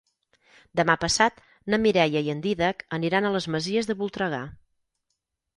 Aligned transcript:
Demà 0.79 0.95
passat 1.03 1.37
na 1.73 1.79
Mireia 1.83 2.25
i 2.29 2.33
en 2.35 2.41
Dídac 2.47 2.83
aniran 2.99 3.29
a 3.31 3.35
les 3.37 3.49
Masies 3.57 3.91
de 3.93 4.01
Voltregà. 4.01 4.45